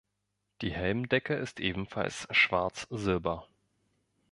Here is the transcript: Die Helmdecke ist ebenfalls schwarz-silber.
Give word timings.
Die 0.63 0.71
Helmdecke 0.71 1.35
ist 1.35 1.59
ebenfalls 1.59 2.27
schwarz-silber. 2.31 3.47